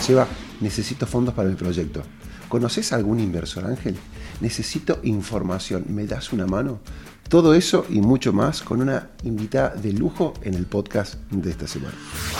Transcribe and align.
Seba, 0.00 0.26
necesito 0.60 1.06
fondos 1.06 1.34
para 1.34 1.48
mi 1.48 1.56
proyecto. 1.56 2.02
¿Conoces 2.48 2.92
algún 2.92 3.20
inversor 3.20 3.66
ángel? 3.66 3.96
Necesito 4.40 4.98
información. 5.02 5.84
¿Me 5.88 6.06
das 6.06 6.32
una 6.32 6.46
mano? 6.46 6.80
Todo 7.28 7.54
eso 7.54 7.86
y 7.88 8.00
mucho 8.00 8.32
más 8.32 8.62
con 8.62 8.80
una 8.80 9.10
invitada 9.22 9.74
de 9.76 9.92
lujo 9.92 10.32
en 10.42 10.54
el 10.54 10.66
podcast 10.66 11.14
de 11.30 11.50
esta 11.50 11.68
semana. 11.68 11.94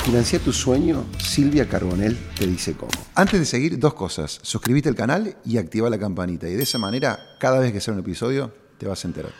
Financia 0.04 0.40
tu 0.40 0.52
sueño, 0.52 1.04
Silvia 1.18 1.68
Carbonell 1.68 2.18
te 2.36 2.46
dice 2.46 2.72
cómo. 2.72 2.90
Antes 3.14 3.38
de 3.38 3.46
seguir, 3.46 3.78
dos 3.78 3.94
cosas. 3.94 4.40
Suscríbete 4.42 4.88
al 4.88 4.96
canal 4.96 5.36
y 5.44 5.58
activa 5.58 5.88
la 5.90 5.98
campanita. 5.98 6.48
Y 6.48 6.54
de 6.54 6.62
esa 6.62 6.78
manera, 6.78 7.20
cada 7.38 7.60
vez 7.60 7.72
que 7.72 7.80
sea 7.80 7.94
un 7.94 8.00
episodio, 8.00 8.52
te 8.78 8.88
vas 8.88 9.04
a 9.04 9.08
enterar. 9.08 9.32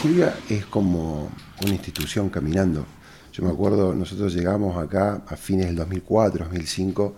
Silvia 0.00 0.38
es 0.48 0.64
como 0.64 1.30
una 1.60 1.74
institución 1.74 2.30
caminando. 2.30 2.86
Yo 3.32 3.44
me 3.44 3.50
acuerdo, 3.50 3.94
nosotros 3.94 4.32
llegamos 4.32 4.82
acá 4.82 5.22
a 5.26 5.36
fines 5.36 5.66
del 5.66 5.76
2004, 5.76 6.46
2005 6.46 7.14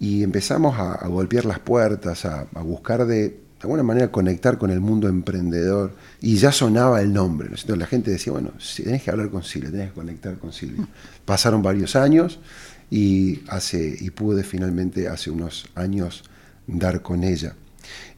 y 0.00 0.22
empezamos 0.22 0.78
a, 0.78 1.06
golpear 1.08 1.44
las 1.44 1.58
puertas, 1.58 2.24
a, 2.24 2.46
buscar 2.62 3.06
de, 3.06 3.28
de 3.28 3.62
alguna 3.62 3.82
manera 3.82 4.12
conectar 4.12 4.58
con 4.58 4.70
el 4.70 4.80
mundo 4.80 5.08
emprendedor 5.08 5.92
y 6.20 6.36
ya 6.36 6.52
sonaba 6.52 7.00
el 7.00 7.12
nombre. 7.12 7.48
¿no? 7.66 7.76
la 7.76 7.86
gente 7.86 8.10
decía, 8.10 8.32
bueno, 8.32 8.52
si 8.58 8.84
tenés 8.84 9.02
que 9.02 9.10
hablar 9.10 9.30
con 9.30 9.42
Silvia, 9.42 9.70
tenés 9.70 9.88
que 9.88 9.94
conectar 9.94 10.38
con 10.38 10.52
Silvia. 10.52 10.86
Pasaron 11.24 11.62
varios 11.62 11.96
años 11.96 12.38
y, 12.90 13.42
hace, 13.48 13.96
y 13.98 14.10
pude 14.10 14.44
finalmente 14.44 15.08
hace 15.08 15.30
unos 15.30 15.66
años 15.74 16.24
dar 16.66 17.02
con 17.02 17.24
ella. 17.24 17.54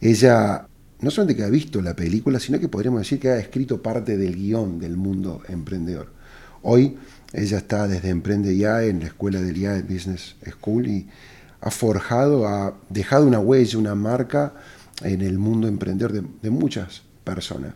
Ella 0.01 0.67
no 1.01 1.11
solamente 1.11 1.41
que 1.41 1.47
ha 1.47 1.51
visto 1.51 1.81
la 1.81 1.97
película, 1.97 2.39
sino 2.39 2.61
que 2.61 2.69
podríamos 2.69 3.01
decir 3.01 3.19
que 3.19 3.31
ha 3.31 3.39
escrito 3.39 3.83
parte 3.83 4.19
del 4.19 4.37
guion 4.37 4.79
del 4.79 4.97
mundo 4.97 5.43
emprendedor. 5.49 6.09
Hoy 6.63 6.99
ella 7.33 7.59
está 7.59 7.89
desde 7.89 8.11
Emprende 8.11 8.57
Ya 8.57 8.83
en 8.83 9.01
la 9.01 9.07
escuela 9.07 9.41
del 9.41 9.57
IA 9.57 9.83
Business 9.83 10.37
School 10.51 10.89
y 10.89 11.09
ha 11.61 11.71
forjado, 11.71 12.47
ha 12.49 12.75
dejado 12.89 13.27
una 13.27 13.39
huella, 13.39 13.79
una 13.79 13.95
marca 13.95 14.55
en 15.03 15.21
el 15.23 15.39
mundo 15.39 15.69
emprendedor 15.69 16.13
de, 16.13 16.51
muchas 16.51 17.03
personas. 17.25 17.75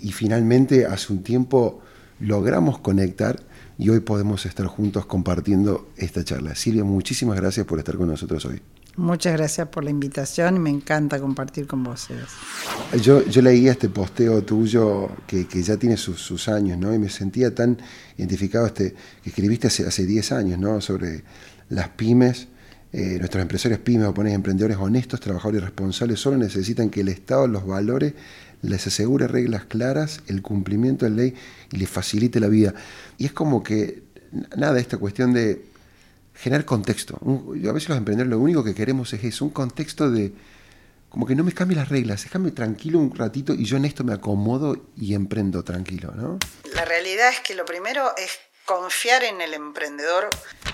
Y 0.00 0.12
finalmente, 0.12 0.86
hace 0.86 1.12
un 1.12 1.22
tiempo 1.22 1.80
logramos 2.20 2.78
conectar 2.78 3.40
y 3.78 3.88
hoy 3.88 4.00
podemos 4.00 4.46
estar 4.46 4.66
juntos 4.66 5.06
compartiendo 5.06 5.90
esta 5.96 6.24
charla. 6.24 6.54
Silvia, 6.54 6.84
muchísimas 6.84 7.36
gracias 7.36 7.66
por 7.66 7.78
estar 7.78 7.96
con 7.96 8.08
nosotros 8.08 8.44
hoy. 8.44 8.60
Muchas 8.94 9.32
gracias 9.32 9.68
por 9.68 9.84
la 9.84 9.90
invitación 9.90 10.56
y 10.56 10.58
me 10.58 10.68
encanta 10.68 11.18
compartir 11.18 11.66
con 11.66 11.82
vos. 11.82 12.08
Yo, 13.00 13.24
yo 13.24 13.40
leí 13.40 13.66
este 13.66 13.88
posteo 13.88 14.42
tuyo 14.42 15.08
que, 15.26 15.46
ya 15.62 15.78
tiene 15.78 15.96
sus, 15.96 16.48
años, 16.48 16.76
¿no? 16.78 16.92
Y 16.92 16.98
me 16.98 17.08
sentía 17.08 17.54
tan 17.54 17.78
identificado, 18.18 18.66
este, 18.66 18.94
que 19.22 19.30
escribiste 19.30 19.68
hace, 19.68 19.86
hace 19.86 20.04
10 20.04 20.32
años, 20.32 20.58
¿no? 20.58 20.80
Sobre 20.82 21.24
las 21.70 21.88
pymes 21.88 22.48
eh, 22.92 23.16
nuestros 23.18 23.40
empresarios 23.40 23.80
pymes 23.80 24.06
o 24.06 24.14
ponen 24.14 24.34
emprendedores 24.34 24.76
honestos, 24.76 25.20
trabajadores 25.20 25.62
responsables, 25.62 26.20
solo 26.20 26.36
necesitan 26.36 26.90
que 26.90 27.00
el 27.00 27.08
Estado 27.08 27.46
los 27.46 27.66
valore, 27.66 28.14
les 28.60 28.86
asegure 28.86 29.26
reglas 29.28 29.64
claras, 29.64 30.20
el 30.26 30.42
cumplimiento 30.42 31.06
de 31.06 31.10
ley 31.10 31.34
y 31.72 31.78
les 31.78 31.88
facilite 31.88 32.38
la 32.38 32.48
vida. 32.48 32.74
Y 33.16 33.24
es 33.24 33.32
como 33.32 33.62
que, 33.62 34.02
nada, 34.56 34.78
esta 34.78 34.98
cuestión 34.98 35.32
de 35.32 35.64
generar 36.34 36.64
contexto. 36.64 37.18
a 37.22 37.72
veces 37.72 37.88
los 37.88 37.98
emprendedores 37.98 38.30
lo 38.30 38.38
único 38.38 38.62
que 38.62 38.74
queremos 38.74 39.12
es 39.12 39.24
eso, 39.24 39.44
un 39.46 39.50
contexto 39.52 40.10
de, 40.10 40.32
como 41.08 41.26
que 41.26 41.34
no 41.34 41.44
me 41.44 41.52
cambie 41.52 41.76
las 41.76 41.88
reglas, 41.88 42.24
déjame 42.24 42.50
tranquilo 42.50 42.98
un 42.98 43.14
ratito 43.14 43.54
y 43.54 43.64
yo 43.64 43.78
en 43.78 43.86
esto 43.86 44.04
me 44.04 44.12
acomodo 44.12 44.86
y 44.96 45.14
emprendo 45.14 45.62
tranquilo, 45.64 46.12
¿no? 46.14 46.38
La 46.74 46.84
realidad 46.84 47.30
es 47.30 47.40
que 47.40 47.54
lo 47.54 47.64
primero 47.64 48.14
es 48.16 48.38
confiar 48.64 49.24
en 49.24 49.40
el 49.40 49.54
emprendedor. 49.54 50.28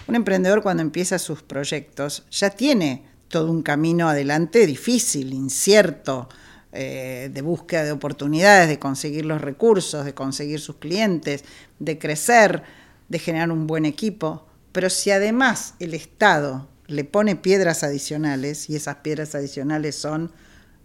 Un 0.07 0.15
emprendedor 0.15 0.63
cuando 0.63 0.83
empieza 0.83 1.19
sus 1.19 1.43
proyectos 1.43 2.25
ya 2.31 2.51
tiene 2.51 3.05
todo 3.29 3.51
un 3.51 3.63
camino 3.63 4.09
adelante 4.09 4.67
difícil, 4.67 5.33
incierto, 5.33 6.29
eh, 6.73 7.31
de 7.33 7.43
búsqueda 7.43 7.85
de 7.85 7.93
oportunidades, 7.93 8.69
de 8.69 8.79
conseguir 8.79 9.25
los 9.25 9.41
recursos, 9.41 10.05
de 10.05 10.15
conseguir 10.15 10.61
sus 10.61 10.77
clientes, 10.77 11.45
de 11.79 11.99
crecer, 11.99 12.63
de 13.09 13.19
generar 13.19 13.51
un 13.51 13.67
buen 13.67 13.85
equipo. 13.85 14.47
Pero 14.73 14.91
si 14.91 15.11
además 15.11 15.75
el 15.79 15.95
Estado 15.95 16.69
le 16.87 17.05
pone 17.05 17.37
piedras 17.37 17.85
adicionales, 17.85 18.69
y 18.69 18.77
esas 18.77 18.97
piedras 18.97 19.35
adicionales 19.35 19.97
son 19.97 20.33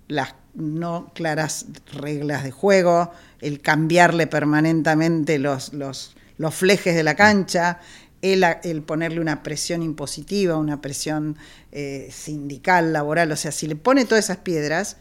las 0.07 0.35
no 0.53 1.11
claras 1.13 1.65
reglas 1.93 2.43
de 2.43 2.51
juego, 2.51 3.11
el 3.41 3.61
cambiarle 3.61 4.27
permanentemente 4.27 5.39
los, 5.39 5.73
los, 5.73 6.15
los 6.43 6.53
flejes 6.53 6.93
de 6.93 7.03
la 7.03 7.15
cancha, 7.15 7.79
el, 8.21 8.83
ponerle 8.83 9.19
una 9.19 9.43
presión 9.43 9.81
impositiva, 9.81 10.57
una 10.57 10.81
presión 10.81 11.37
eh, 11.71 12.09
sindical, 12.11 12.93
laboral, 12.93 13.31
o 13.31 13.35
sea, 13.35 13.51
si 13.51 13.65
le 13.67 13.75
pone 13.75 14.05
todas 14.05 14.25
esas 14.25 14.37
piedras, 14.37 14.97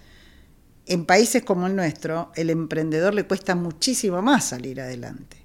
en 0.87 1.05
países 1.05 1.45
como 1.45 1.67
el 1.67 1.77
nuestro, 1.77 2.33
el 2.35 2.51
emprendedor 2.51 3.15
le 3.15 3.25
cuesta 3.25 3.55
muchísimo 3.55 4.23
más 4.23 4.47
salir 4.47 4.81
adelante. 4.81 5.37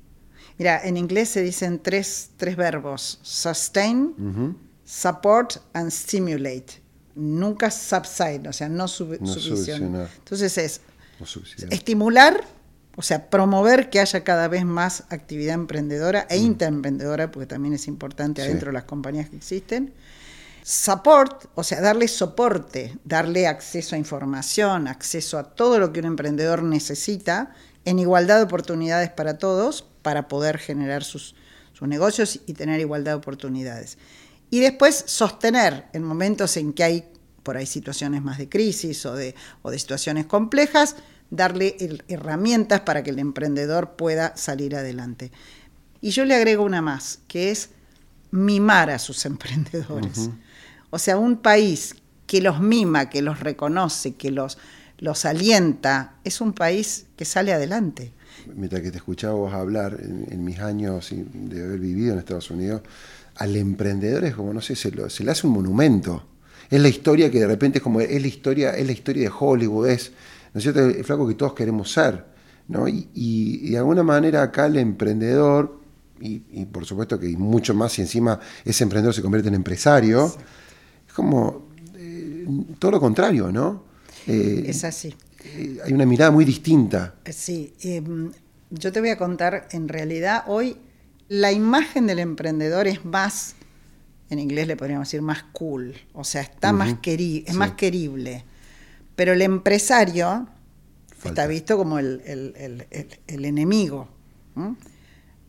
Mira, 0.57 0.81
en 0.83 0.97
inglés 0.97 1.29
se 1.29 1.41
dicen 1.43 1.79
tres, 1.79 2.31
tres 2.37 2.55
verbos, 2.55 3.19
sustain, 3.21 4.57
support 4.83 5.57
and 5.73 5.91
stimulate. 5.91 6.81
Nunca 7.13 7.69
subside, 7.69 8.47
o 8.47 8.53
sea, 8.53 8.69
no, 8.69 8.87
sub, 8.87 9.13
Entonces 9.13 10.57
es 10.57 10.81
estimular, 11.69 12.43
o 12.97 13.03
sea, 13.03 13.29
promover 13.29 13.91
que 13.91 13.99
haya 13.99 14.23
cada 14.23 14.47
vez 14.47 14.65
más 14.65 15.03
actividad 15.09 15.53
emprendedora 15.53 16.25
e 16.31 16.39
mm. 16.39 16.43
interemprendedora, 16.43 17.29
porque 17.29 17.45
también 17.45 17.75
es 17.75 17.87
importante 17.87 18.41
adentro 18.41 18.69
de 18.69 18.73
las 18.73 18.85
compañías 18.85 19.29
que 19.29 19.37
existen. 19.37 19.93
Support, 20.63 21.45
o 21.53 21.63
sea, 21.63 21.79
darle 21.79 22.07
soporte, 22.07 22.97
darle 23.05 23.45
acceso 23.45 23.95
a 23.95 23.99
información, 23.99 24.87
acceso 24.87 25.37
a 25.37 25.43
todo 25.43 25.77
lo 25.79 25.93
que 25.93 25.99
un 25.99 26.07
emprendedor 26.07 26.63
necesita, 26.63 27.53
en 27.85 27.99
igualdad 27.99 28.37
de 28.37 28.43
oportunidades 28.45 29.11
para 29.11 29.37
todos, 29.37 29.85
para 30.01 30.27
poder 30.27 30.57
generar 30.57 31.03
sus, 31.03 31.35
sus 31.73 31.87
negocios 31.87 32.39
y 32.47 32.53
tener 32.53 32.79
igualdad 32.79 33.11
de 33.11 33.17
oportunidades. 33.17 33.99
Y 34.49 34.59
después 34.59 35.03
sostener 35.05 35.85
en 35.93 36.03
momentos 36.03 36.57
en 36.57 36.73
que 36.73 36.83
hay 36.83 37.11
por 37.43 37.57
ahí 37.57 37.67
situaciones 37.67 38.23
más 38.23 38.39
de 38.39 38.49
crisis 38.49 39.05
o 39.05 39.13
de, 39.13 39.35
o 39.61 39.69
de 39.69 39.77
situaciones 39.77 40.25
complejas, 40.25 40.95
darle 41.29 41.75
herramientas 42.07 42.81
para 42.81 43.03
que 43.03 43.09
el 43.09 43.19
emprendedor 43.19 43.95
pueda 43.95 44.35
salir 44.37 44.75
adelante. 44.75 45.31
Y 46.01 46.11
yo 46.11 46.25
le 46.25 46.35
agrego 46.35 46.63
una 46.63 46.81
más, 46.81 47.19
que 47.27 47.51
es 47.51 47.69
mimar 48.31 48.89
a 48.89 48.99
sus 48.99 49.25
emprendedores. 49.31 50.29
O 50.89 50.99
sea, 50.99 51.17
un 51.17 51.37
país 51.37 51.95
que 52.25 52.41
los 52.41 52.59
mima, 52.59 53.09
que 53.09 53.21
los 53.21 53.39
reconoce, 53.39 54.15
que 54.15 54.31
los, 54.31 54.57
los 54.99 55.25
alienta, 55.25 56.15
es 56.23 56.41
un 56.41 56.53
país 56.53 57.05
que 57.15 57.25
sale 57.25 57.53
adelante. 57.53 58.11
Mientras 58.55 58.81
que 58.81 58.91
te 58.91 58.97
escuchaba 58.97 59.33
vos 59.33 59.53
hablar 59.53 59.97
en, 59.99 60.43
mis 60.43 60.59
años 60.59 61.09
de 61.11 61.63
haber 61.63 61.79
vivido 61.79 62.13
en 62.13 62.19
Estados 62.19 62.49
Unidos, 62.51 62.81
al 63.35 63.55
emprendedor 63.55 64.25
es 64.25 64.35
como, 64.35 64.53
no 64.53 64.61
sé, 64.61 64.75
se, 64.75 64.91
se 65.09 65.23
le 65.23 65.31
hace 65.31 65.47
un 65.47 65.53
monumento. 65.53 66.25
Es 66.69 66.81
la 66.81 66.89
historia 66.89 67.31
que 67.31 67.39
de 67.39 67.47
repente 67.47 67.79
es 67.79 67.83
como, 67.83 68.01
es 68.01 68.21
la 68.21 68.27
historia, 68.27 68.71
es 68.71 68.85
la 68.85 68.91
historia 68.91 69.23
de 69.23 69.35
Hollywood, 69.37 69.87
es 69.87 70.11
¿no 70.57 70.59
es 70.59 70.63
cierto? 70.63 70.79
El 70.81 71.03
flaco 71.03 71.27
que 71.27 71.35
todos 71.35 71.53
queremos 71.53 71.91
ser, 71.91 72.25
¿no? 72.69 72.87
Y, 72.87 73.69
de 73.69 73.77
alguna 73.77 74.01
manera 74.01 74.41
acá 74.41 74.65
el 74.65 74.77
emprendedor, 74.77 75.79
y, 76.19 76.39
por 76.65 76.83
supuesto 76.83 77.19
que 77.19 77.27
mucho 77.37 77.75
más, 77.75 77.99
y 77.99 78.01
encima 78.01 78.39
ese 78.65 78.83
emprendedor 78.83 79.13
se 79.13 79.21
convierte 79.21 79.49
en 79.49 79.53
empresario, 79.53 80.33
es 81.07 81.13
como 81.13 81.67
eh, 81.95 82.47
todo 82.79 82.89
lo 82.89 82.99
contrario, 82.99 83.51
¿no? 83.51 83.83
Eh, 84.25 84.63
es 84.65 84.83
así. 84.83 85.13
Eh, 85.43 85.77
hay 85.85 85.93
una 85.93 86.07
mirada 86.07 86.31
muy 86.31 86.43
distinta. 86.43 87.13
Sí, 87.31 87.71
yo 88.71 88.91
te 88.91 88.99
voy 88.99 89.09
a 89.09 89.17
contar, 89.19 89.67
en 89.69 89.87
realidad 89.87 90.43
hoy 90.47 90.77
la 91.27 91.51
imagen 91.51 92.07
del 92.07 92.17
emprendedor 92.17 92.87
es 92.87 93.05
más, 93.05 93.53
en 94.31 94.39
inglés 94.39 94.65
le 94.65 94.75
podríamos 94.75 95.07
decir 95.07 95.21
más 95.21 95.43
cool, 95.51 95.93
o 96.13 96.23
sea, 96.23 96.41
está 96.41 96.73
más 96.73 96.95
es 97.03 97.53
más 97.53 97.73
querible. 97.73 98.43
Pero 99.17 99.33
el 99.33 99.41
empresario 99.41 100.47
está 101.25 101.47
visto 101.47 101.75
como 101.75 101.97
el, 101.97 102.21
enemigo. 103.27 104.07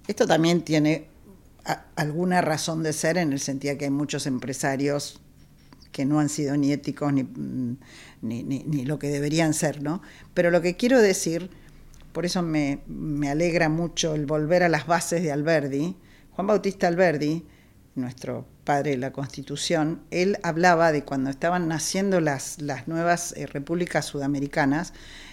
Esto 0.07 0.27
también 0.27 0.63
tiene 0.63 1.09
alguna 1.95 2.41
razón 2.41 2.83
de 2.83 2.95
ser 2.95 3.19
en 3.19 3.31
el 3.31 3.41
sentido 3.41 3.77
que 3.77 3.85
hay 3.85 3.91
muchos 3.91 4.27
empresarios 4.27 5.21
que 5.93 6.07
no 6.07 6.19
han 6.19 6.31
sido 6.31 6.57
ni 6.57 6.73
éticos 6.73 7.13
ni, 7.13 7.25
ni, 8.23 8.85
lo 8.87 8.99
que 8.99 9.09
deberían 9.09 9.53
ser, 9.53 9.83
¿no? 9.83 10.01
Pero 10.33 10.51
lo 10.51 10.63
que 10.63 10.77
quiero 10.77 11.03
decir, 11.03 11.51
por 12.13 12.25
eso 12.25 12.41
me, 12.41 12.81
me 12.87 13.29
alegra 13.29 13.69
mucho 13.69 14.15
el 14.15 14.25
volver 14.25 14.63
a 14.63 14.71
las 14.71 14.87
bases 14.87 15.23
de 15.23 15.31
Alberdi, 15.31 15.95
Juan 16.31 16.47
Bautista 16.47 16.89
Alberdi, 16.89 17.45
nuestro 17.99 18.47
padre 18.65 18.93
de 18.93 18.99
la 18.99 19.13
Constitución, 19.13 20.03
él 20.11 20.39
hablaba 20.43 20.93
de 20.93 21.05
cuando 21.05 21.31
estaban 21.31 21.69
naciendo 21.69 22.21
las, 22.21 22.59
nuevas 22.87 23.33
eh, 23.37 23.47
repúblicas 23.47 24.07
sudamericanas, 24.07 24.93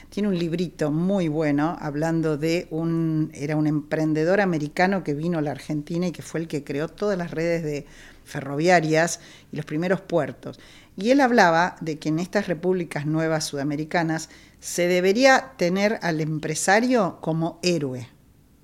tiene 0.09 0.29
un 0.29 0.37
librito 0.37 0.91
muy 0.91 1.27
bueno 1.27 1.77
hablando 1.79 2.37
de 2.37 2.67
un, 2.69 3.31
era 3.33 3.55
un 3.55 3.67
emprendedor 3.67 4.39
americano 4.39 5.03
que 5.03 5.13
vino 5.13 5.39
a 5.39 5.41
la 5.41 5.51
Argentina 5.51 6.07
y 6.07 6.11
que 6.11 6.21
fue 6.21 6.39
el 6.41 6.47
que 6.47 6.63
creó 6.63 6.87
todas 6.87 7.17
las 7.17 7.31
redes 7.31 7.63
de, 7.63 7.85
ferroviarias 8.25 9.21
y 9.51 9.55
los 9.55 9.65
primeros 9.65 10.01
puertos. 10.01 10.59
Y 10.97 11.11
él 11.11 11.21
hablaba 11.21 11.77
de 11.79 11.99
que 11.99 12.09
en 12.09 12.19
estas 12.19 12.47
repúblicas 12.47 13.05
nuevas 13.05 13.45
sudamericanas 13.45 14.29
se 14.59 14.87
debería 14.87 15.53
tener 15.57 15.99
al 16.01 16.19
empresario 16.19 17.19
como 17.21 17.59
héroe, 17.63 18.09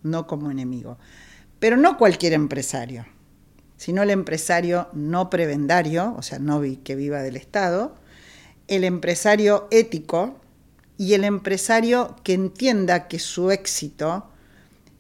no 0.04 0.28
como 0.28 0.52
enemigo. 0.52 0.98
Pero 1.60 1.78
no 1.78 1.98
cualquier 1.98 2.34
empresario, 2.34 3.06
sino 3.82 4.04
el 4.04 4.12
empresario 4.12 4.90
no 4.94 5.32
prebendario, 5.32 6.14
o 6.16 6.22
sea, 6.22 6.38
no 6.38 6.62
que 6.84 6.94
viva 6.94 7.24
del 7.24 7.36
Estado, 7.36 7.96
el 8.68 8.84
empresario 8.84 9.68
ético 9.72 10.40
y 11.00 11.16
el 11.16 11.24
empresario 11.24 12.16
que 12.22 12.34
entienda 12.34 13.08
que 13.08 13.18
su 13.18 13.50
éxito 13.50 14.28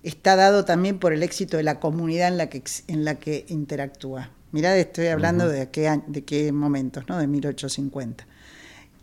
está 0.01 0.35
dado 0.35 0.65
también 0.65 0.97
por 0.97 1.13
el 1.13 1.21
éxito 1.21 1.57
de 1.57 1.63
la 1.63 1.79
comunidad 1.79 2.29
en 2.29 2.37
la 2.37 2.49
que, 2.49 2.63
en 2.87 3.05
la 3.05 3.19
que 3.19 3.45
interactúa. 3.49 4.31
Mirá, 4.51 4.75
estoy 4.75 5.07
hablando 5.07 5.47
de, 5.47 5.69
qué, 5.69 6.01
de 6.07 6.23
qué 6.23 6.51
momentos, 6.51 7.03
¿no? 7.07 7.19
De 7.19 7.27
1850. 7.27 8.25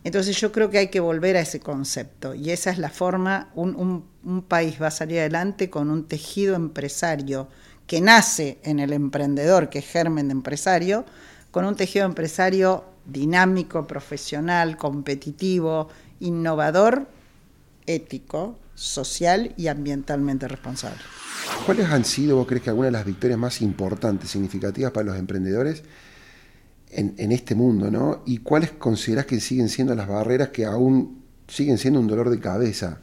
Entonces 0.03 0.35
yo 0.41 0.51
creo 0.51 0.69
que 0.69 0.79
hay 0.79 0.87
que 0.89 0.99
volver 0.99 1.37
a 1.37 1.39
ese 1.39 1.61
concepto 1.61 2.35
y 2.35 2.51
esa 2.51 2.69
es 2.69 2.79
la 2.79 2.89
forma, 2.89 3.49
un, 3.55 4.03
un, 4.25 4.41
país 4.41 4.75
va 4.81 4.87
a 4.87 4.91
salir 4.91 5.19
adelante 5.19 5.69
con 5.69 5.89
un 5.89 6.05
tejido 6.05 6.55
empresario 6.57 7.47
que 7.89 8.01
nace 8.01 8.59
en 8.61 8.79
el 8.79 8.93
emprendedor, 8.93 9.67
que 9.71 9.79
es 9.79 9.85
germen 9.87 10.27
de 10.27 10.33
empresario, 10.33 11.05
con 11.49 11.65
un 11.65 11.75
tejido 11.75 12.05
empresario 12.05 12.85
dinámico, 13.03 13.87
profesional, 13.87 14.77
competitivo, 14.77 15.89
innovador, 16.19 17.07
ético, 17.87 18.59
social 18.75 19.55
y 19.57 19.69
ambientalmente 19.69 20.47
responsable. 20.47 20.99
¿Cuáles 21.65 21.87
han 21.87 22.05
sido, 22.05 22.35
vos 22.35 22.45
crees 22.45 22.61
que 22.61 22.69
algunas 22.69 22.89
de 22.89 22.97
las 22.99 23.05
victorias 23.07 23.39
más 23.39 23.59
importantes, 23.59 24.29
significativas 24.29 24.91
para 24.91 25.07
los 25.07 25.17
emprendedores 25.17 25.81
en, 26.91 27.31
este 27.31 27.55
mundo, 27.55 27.89
¿no? 27.89 28.21
¿Y 28.27 28.37
cuáles 28.37 28.69
considerás 28.73 29.25
que 29.25 29.39
siguen 29.39 29.67
siendo 29.67 29.95
las 29.95 30.07
barreras 30.07 30.49
que 30.49 30.63
aún 30.63 31.23
siguen 31.47 31.79
siendo 31.79 31.99
un 31.99 32.05
dolor 32.05 32.29
de 32.29 32.39
cabeza 32.39 32.99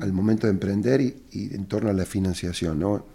al 0.00 0.12
momento 0.12 0.46
de 0.46 0.52
emprender 0.52 1.00
y, 1.00 1.24
en 1.32 1.66
torno 1.66 1.90
a 1.90 1.92
la 1.92 2.04
financiación, 2.04 2.78
¿no? 2.78 3.06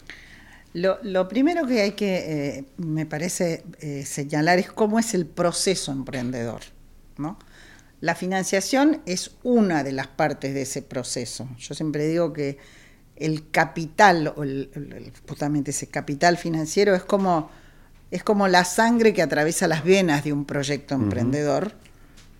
Lo, 0.75 1.29
primero 1.29 1.65
que 1.65 1.81
hay 1.81 1.91
que, 1.93 2.57
eh, 2.57 2.65
me 2.75 3.05
parece, 3.05 3.63
eh, 3.79 4.03
señalar 4.05 4.59
es 4.59 4.69
cómo 4.69 4.99
es 4.99 5.13
el 5.13 5.25
proceso 5.25 5.93
emprendedor, 5.93 6.63
¿no? 7.17 7.39
La 8.01 8.13
financiación 8.13 9.01
es 9.05 9.31
una 9.43 9.85
de 9.85 9.93
las 9.93 10.07
partes 10.07 10.53
de 10.53 10.63
ese 10.63 10.81
proceso. 10.81 11.47
Yo 11.57 11.75
siempre 11.75 12.05
digo 12.09 12.33
que 12.33 12.57
el 13.15 13.49
capital, 13.51 14.27
o 14.35 14.43
justamente 15.29 15.71
ese 15.71 15.87
capital 15.87 16.35
financiero, 16.35 16.93
es 16.93 17.05
como, 17.05 17.49
es 18.11 18.23
como 18.23 18.49
la 18.49 18.65
sangre 18.65 19.13
que 19.13 19.21
atraviesa 19.21 19.69
las 19.69 19.85
venas 19.85 20.25
de 20.25 20.33
un 20.33 20.43
proyecto 20.43 20.93
emprendedor, 20.93 21.71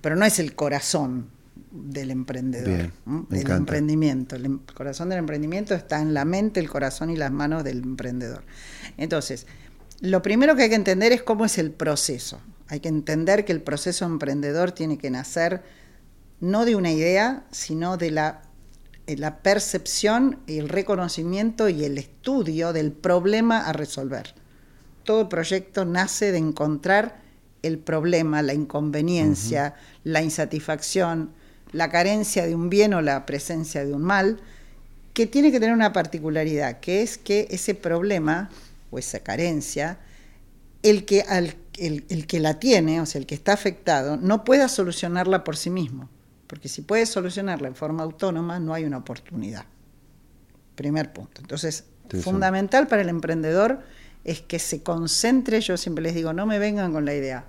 pero 0.01 0.17
no 0.17 0.25
es 0.25 0.39
el 0.39 0.55
corazón 0.55 1.29
del 1.71 2.11
emprendedor, 2.11 2.91
del 3.05 3.51
emprendimiento. 3.51 4.35
El 4.35 4.45
em, 4.45 4.59
corazón 4.73 5.09
del 5.09 5.19
emprendimiento 5.19 5.73
está 5.73 6.01
en 6.01 6.13
la 6.13 6.25
mente, 6.25 6.59
el 6.59 6.69
corazón 6.69 7.09
y 7.09 7.17
las 7.17 7.31
manos 7.31 7.63
del 7.63 7.79
emprendedor. 7.79 8.43
Entonces, 8.97 9.45
lo 10.01 10.21
primero 10.21 10.55
que 10.55 10.63
hay 10.63 10.69
que 10.69 10.75
entender 10.75 11.11
es 11.11 11.23
cómo 11.23 11.45
es 11.45 11.57
el 11.57 11.71
proceso. 11.71 12.39
Hay 12.67 12.79
que 12.79 12.89
entender 12.89 13.45
que 13.45 13.51
el 13.51 13.61
proceso 13.61 14.05
emprendedor 14.05 14.71
tiene 14.71 14.97
que 14.97 15.09
nacer 15.09 15.63
no 16.39 16.65
de 16.65 16.75
una 16.75 16.91
idea, 16.91 17.45
sino 17.51 17.97
de 17.97 18.11
la, 18.11 18.41
eh, 19.07 19.17
la 19.17 19.39
percepción, 19.39 20.39
el 20.47 20.69
reconocimiento 20.69 21.69
y 21.69 21.85
el 21.85 21.97
estudio 21.97 22.73
del 22.73 22.91
problema 22.91 23.67
a 23.67 23.73
resolver. 23.73 24.33
Todo 25.03 25.29
proyecto 25.29 25.85
nace 25.85 26.31
de 26.31 26.39
encontrar 26.39 27.21
el 27.61 27.79
problema, 27.79 28.41
la 28.41 28.53
inconveniencia, 28.53 29.75
la 30.03 30.21
insatisfacción, 30.21 31.31
la 31.75 31.89
carencia 31.89 32.47
de 32.47 32.55
un 32.55 32.69
bien 32.69 32.93
o 32.93 33.01
la 33.01 33.25
presencia 33.25 33.85
de 33.85 33.93
un 33.93 34.01
mal, 34.01 34.39
que 35.13 35.27
tiene 35.27 35.51
que 35.51 35.59
tener 35.59 35.75
una 35.75 35.93
particularidad, 35.93 36.79
que 36.79 37.01
es 37.01 37.17
que 37.17 37.47
ese 37.51 37.75
problema 37.75 38.49
o 38.91 38.99
esa 38.99 39.19
carencia, 39.19 39.99
el 40.83 41.05
que 41.05 41.21
al 41.21 41.55
el, 41.77 42.27
que 42.27 42.39
la 42.39 42.59
tiene, 42.59 43.01
o 43.01 43.05
sea, 43.05 43.19
el 43.19 43.27
que 43.27 43.35
está 43.35 43.53
afectado, 43.53 44.17
no 44.17 44.43
pueda 44.43 44.67
solucionarla 44.67 45.43
por 45.43 45.57
sí 45.57 45.69
mismo. 45.69 46.09
Porque 46.47 46.69
si 46.69 46.81
puede 46.81 47.05
solucionarla 47.05 47.67
en 47.67 47.75
forma 47.75 48.03
autónoma, 48.03 48.59
no 48.59 48.73
hay 48.73 48.85
una 48.85 48.97
oportunidad. 48.97 49.65
Primer 50.75 51.11
punto. 51.11 51.41
Entonces, 51.41 51.85
fundamental 52.21 52.87
para 52.87 53.01
el 53.01 53.09
emprendedor 53.09 53.81
es 54.23 54.41
que 54.41 54.59
se 54.59 54.83
concentre, 54.83 55.61
yo 55.61 55.77
siempre 55.77 56.03
les 56.03 56.15
digo, 56.15 56.33
no 56.33 56.45
me 56.45 56.59
vengan 56.59 56.91
con 56.91 57.05
la 57.05 57.13
idea. 57.13 57.45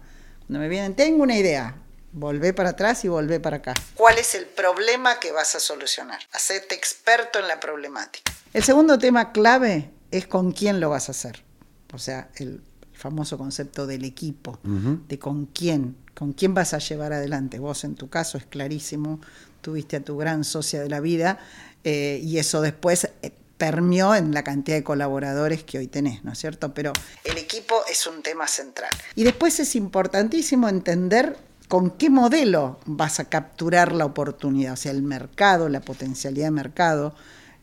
Cuando 0.47 0.61
me 0.61 0.69
vienen, 0.69 0.95
tengo 0.95 1.23
una 1.23 1.37
idea, 1.37 1.77
volvé 2.17 2.55
para 2.55 2.71
atrás 2.71 3.05
y 3.05 3.09
volvé 3.09 3.41
para 3.41 3.59
acá. 3.59 3.75
¿Cuál 3.95 4.19
es 4.19 4.35
el 4.35 4.47
problema 4.47 5.21
que 5.21 5.33
vas 5.33 5.55
a 5.55 5.61
solucionar? 5.61 6.19
Hacerte 6.33 6.75
experto 6.75 7.39
en 7.39 7.47
la 7.47 7.61
problemática. 7.61 8.33
El 8.53 8.65
segundo 8.65 8.99
tema 8.99 9.33
clave 9.33 9.91
es 10.11 10.27
con 10.27 10.53
quién 10.53 10.81
lo 10.81 10.91
vas 10.91 11.09
a 11.09 11.13
hacer. 11.13 11.45
O 11.93 11.99
sea, 11.99 12.31
el 12.37 12.63
famoso 12.95 13.37
concepto 13.37 13.87
del 13.87 14.05
equipo, 14.05 14.59
de 14.63 15.19
con 15.19 15.47
quién, 15.47 15.97
con 16.15 16.33
quién 16.33 16.55
vas 16.55 16.73
a 16.73 16.79
llevar 16.79 17.13
adelante. 17.13 17.59
Vos 17.59 17.85
en 17.85 17.95
tu 17.95 18.09
caso 18.09 18.39
es 18.39 18.47
clarísimo, 18.47 19.21
tuviste 19.61 19.97
a 19.97 20.01
tu 20.01 20.17
gran 20.17 20.43
socia 20.43 20.81
de 20.81 20.89
la 20.89 21.01
vida 21.01 21.39
eh, 21.85 22.19
y 22.23 22.39
eso 22.39 22.63
después 22.63 23.11
eh, 23.21 23.33
permeó 23.59 24.15
en 24.15 24.33
la 24.33 24.43
cantidad 24.43 24.79
de 24.79 24.85
colaboradores 24.85 25.65
que 25.65 25.79
hoy 25.79 25.87
tenés, 25.87 26.25
¿no 26.25 26.33
es 26.33 26.39
cierto? 26.39 26.73
Pero 26.73 26.95
el 27.25 27.37
equipo 27.37 27.83
es 27.91 28.07
un 28.07 28.23
tema 28.23 28.49
central. 28.49 28.91
Y 29.15 29.25
después 29.25 29.61
es 29.61 29.77
importantísimo 29.77 30.69
entender 30.69 31.37
con 31.69 31.91
qué 31.91 32.11
modelo 32.11 32.79
vas 32.87 33.21
a 33.21 33.25
capturar 33.25 33.93
la 33.93 34.05
oportunidad, 34.05 34.75
o 34.75 34.77
sea, 34.77 34.93
el 34.93 35.03
mercado, 35.03 35.69
la 35.69 35.81
potencialidad 35.81 36.47
de 36.47 36.53
mercado, 36.53 37.15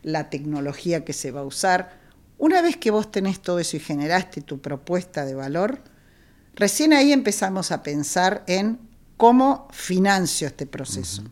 la 0.02 0.30
tecnología 0.30 1.06
que 1.06 1.14
se 1.14 1.32
va 1.32 1.42
a 1.42 1.46
usar 1.46 2.04
una 2.44 2.62
vez 2.62 2.76
que 2.76 2.92
vos 2.92 3.10
tenés 3.10 3.40
todo 3.40 3.60
eso 3.60 3.78
y 3.78 3.80
generaste 3.80 4.42
tu 4.42 4.60
propuesta 4.60 5.24
de 5.24 5.34
valor, 5.34 5.80
recién 6.56 6.92
ahí 6.92 7.14
empezamos 7.14 7.72
a 7.72 7.84
pensar 7.84 8.44
en 8.48 8.80
cómo 9.16 9.70
financio 9.72 10.48
este 10.48 10.66
proceso. 10.66 11.24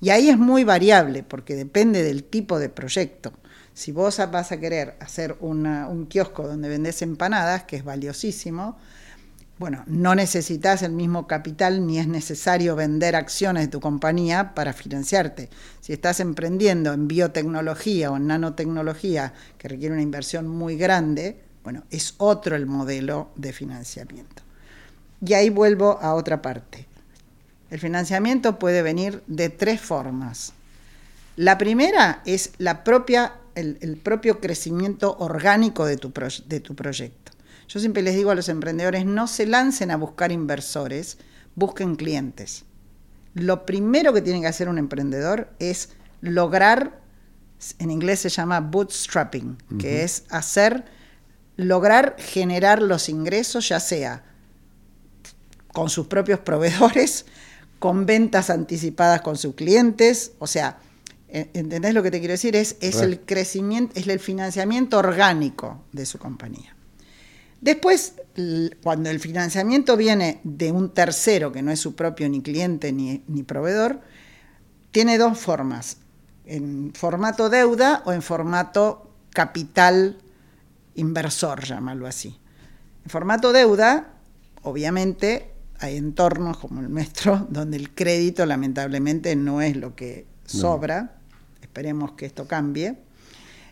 Y 0.00 0.08
ahí 0.08 0.30
es 0.30 0.38
muy 0.38 0.64
variable 0.64 1.22
porque 1.22 1.56
depende 1.56 2.02
del 2.02 2.24
tipo 2.24 2.58
de 2.58 2.70
proyecto. 2.70 3.34
Si 3.74 3.92
vos 3.92 4.18
vas 4.32 4.50
a 4.50 4.58
querer 4.58 4.96
hacer 5.00 5.36
un 5.40 6.06
kiosco 6.08 6.46
donde 6.46 6.70
vendés 6.70 7.02
empanadas, 7.02 7.64
que 7.64 7.76
es 7.76 7.84
valiosísimo, 7.84 8.78
bueno, 9.58 9.84
no 9.86 10.14
necesitas 10.14 10.82
el 10.82 10.92
mismo 10.92 11.26
capital 11.26 11.86
ni 11.86 11.98
es 11.98 12.06
necesario 12.06 12.76
vender 12.76 13.16
acciones 13.16 13.64
de 13.64 13.68
tu 13.68 13.80
compañía 13.80 14.54
para 14.54 14.74
financiarte. 14.74 15.48
Si 15.80 15.94
estás 15.94 16.20
emprendiendo 16.20 16.92
en 16.92 17.08
biotecnología 17.08 18.10
o 18.10 18.18
en 18.18 18.26
nanotecnología 18.26 19.32
que 19.56 19.68
requiere 19.68 19.94
una 19.94 20.02
inversión 20.02 20.46
muy 20.46 20.76
grande, 20.76 21.40
bueno, 21.64 21.84
es 21.90 22.14
otro 22.18 22.54
el 22.54 22.66
modelo 22.66 23.30
de 23.34 23.54
financiamiento. 23.54 24.42
Y 25.24 25.32
ahí 25.32 25.48
vuelvo 25.48 25.98
a 26.02 26.14
otra 26.14 26.42
parte. 26.42 26.86
El 27.70 27.80
financiamiento 27.80 28.58
puede 28.58 28.82
venir 28.82 29.22
de 29.26 29.48
tres 29.48 29.80
formas. 29.80 30.52
La 31.36 31.56
primera 31.56 32.20
es 32.26 32.52
el, 32.58 34.00
propio 34.02 34.40
crecimiento 34.40 35.16
orgánico 35.18 35.86
de 35.86 35.96
tu 35.96 36.12
proyecto. 36.12 37.35
Yo 37.68 37.80
siempre 37.80 38.02
les 38.02 38.14
digo 38.14 38.30
a 38.30 38.34
los 38.34 38.48
emprendedores, 38.48 39.04
no 39.04 39.26
se 39.26 39.46
lancen 39.46 39.90
a 39.90 39.96
buscar 39.96 40.30
inversores, 40.30 41.18
busquen 41.54 41.96
clientes. 41.96 42.64
Lo 43.34 43.66
primero 43.66 44.12
que 44.12 44.22
tiene 44.22 44.40
que 44.40 44.46
hacer 44.46 44.68
un 44.68 44.78
emprendedor 44.78 45.50
es 45.58 45.90
lograr, 46.20 47.00
en 47.78 47.90
inglés 47.90 48.20
se 48.20 48.28
llama 48.28 48.60
bootstrapping, 48.60 49.58
que 49.78 50.04
es 50.04 50.24
hacer, 50.30 50.84
lograr 51.56 52.16
generar 52.18 52.80
los 52.80 53.08
ingresos, 53.08 53.68
ya 53.68 53.80
sea 53.80 54.24
con 55.72 55.90
sus 55.90 56.06
propios 56.06 56.40
proveedores, 56.40 57.26
con 57.78 58.06
ventas 58.06 58.48
anticipadas 58.48 59.20
con 59.20 59.36
sus 59.36 59.54
clientes, 59.54 60.32
o 60.38 60.46
sea, 60.46 60.78
¿entendés 61.28 61.92
lo 61.92 62.02
que 62.02 62.10
te 62.10 62.20
quiero 62.20 62.32
decir? 62.32 62.56
Es, 62.56 62.76
es 62.80 63.00
el 63.00 63.20
crecimiento, 63.20 63.98
es 63.98 64.06
el 64.06 64.20
financiamiento 64.20 64.98
orgánico 64.98 65.84
de 65.92 66.06
su 66.06 66.18
compañía. 66.18 66.75
Después, 67.60 68.14
cuando 68.82 69.10
el 69.10 69.18
financiamiento 69.18 69.96
viene 69.96 70.40
de 70.44 70.72
un 70.72 70.92
tercero, 70.92 71.52
que 71.52 71.62
no 71.62 71.70
es 71.70 71.80
su 71.80 71.94
propio 71.94 72.28
ni 72.28 72.42
cliente 72.42 72.92
ni, 72.92 73.42
proveedor, 73.44 74.00
tiene 74.90 75.18
dos 75.18 75.38
formas, 75.38 75.98
en 76.44 76.92
formato 76.94 77.48
deuda 77.48 78.02
o 78.04 78.12
en 78.12 78.22
formato 78.22 79.10
capital 79.30 80.18
inversor, 80.94 81.64
llamarlo 81.64 82.06
así. 82.06 82.38
En 83.04 83.10
formato 83.10 83.52
deuda, 83.52 84.14
obviamente, 84.62 85.52
hay 85.78 85.96
entornos 85.96 86.58
como 86.58 86.80
el 86.80 86.92
nuestro 86.92 87.46
donde 87.50 87.76
el 87.76 87.94
crédito 87.94 88.46
lamentablemente 88.46 89.34
no 89.34 89.60
es 89.60 89.76
lo 89.76 89.94
que 89.96 90.26
sobra. 90.44 91.18
Esperemos 91.60 92.12
que 92.12 92.26
esto 92.26 92.46
cambie 92.46 93.05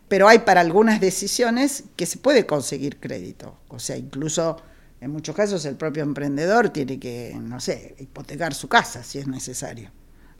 pero 0.08 0.28
hay 0.28 0.40
para 0.40 0.60
algunas 0.60 1.00
decisiones 1.00 1.84
que 1.96 2.06
se 2.06 2.18
puede 2.18 2.46
conseguir 2.46 2.98
crédito. 3.00 3.56
O 3.68 3.78
sea, 3.78 3.96
incluso 3.96 4.62
En 5.00 5.10
muchos 5.10 5.36
casos 5.36 5.66
el 5.66 5.76
propio 5.76 6.02
emprendedor 6.02 6.70
tiene 6.70 6.98
que, 6.98 7.36
no 7.38 7.60
sé, 7.60 7.94
hipotecar 7.98 8.54
su 8.54 8.68
casa 8.68 9.02
si 9.02 9.18
es 9.18 9.26
necesario. 9.26 9.90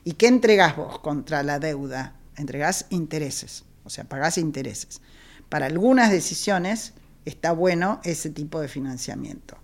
¿Y 0.03 0.13
qué 0.13 0.27
entregás 0.27 0.75
vos 0.75 0.97
contra 0.99 1.43
la 1.43 1.59
deuda? 1.59 2.15
Entregás 2.35 2.87
intereses, 2.89 3.63
o 3.83 3.91
sea, 3.91 4.05
pagás 4.05 4.39
intereses. 4.39 5.01
Para 5.49 5.67
algunas 5.67 6.09
decisiones 6.09 6.93
está 7.25 7.51
bueno 7.51 8.01
ese 8.03 8.31
tipo 8.31 8.59
de 8.59 8.67
financiamiento. 8.67 9.55